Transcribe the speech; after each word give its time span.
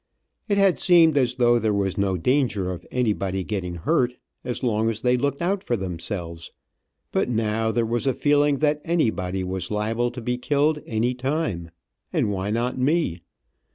It 0.49 0.57
had 0.57 0.79
seemed 0.79 1.15
as 1.15 1.35
though 1.35 1.59
there 1.59 1.75
was 1.75 1.95
no 1.95 2.17
danger 2.17 2.71
of 2.71 2.87
anybody 2.89 3.43
getting 3.43 3.75
hurt, 3.75 4.13
as 4.43 4.63
long 4.63 4.89
as 4.89 5.01
they 5.01 5.15
looked 5.15 5.43
out 5.43 5.63
for 5.63 5.77
themselves, 5.77 6.49
but 7.11 7.29
now 7.29 7.71
there 7.71 7.85
was 7.85 8.07
a 8.07 8.13
feeling 8.15 8.57
that 8.65 8.81
anybody 8.83 9.43
was 9.43 9.69
liable 9.69 10.09
to 10.09 10.19
be 10.21 10.39
killed, 10.39 10.81
any 10.87 11.13
time, 11.13 11.69
and 12.11 12.31
why 12.31 12.49
not 12.49 12.79
me? 12.79 13.21